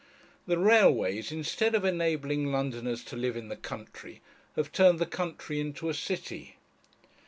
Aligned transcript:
The 0.47 0.57
railways, 0.57 1.31
instead 1.31 1.75
of 1.75 1.85
enabling 1.85 2.51
Londoners 2.51 3.03
to 3.03 3.15
live 3.15 3.37
in 3.37 3.49
the 3.49 3.55
country, 3.55 4.19
have 4.55 4.71
turned 4.71 4.97
the 4.97 5.05
country 5.05 5.59
into 5.59 5.89
a 5.89 5.93
city. 5.93 6.55